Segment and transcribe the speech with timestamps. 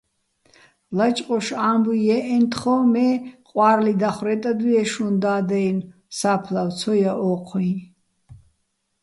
[0.97, 3.07] ლაჭყუშ ა́მბუჲ ჲე́ჸეჼ თხო́́ჼ, მე
[3.47, 7.71] ყვა́რლი დახვრე́ტადვიე შუჼ და́დ-აჲნო̆, სა́ფლავ ცო ჲა ო́ჴუიჼ.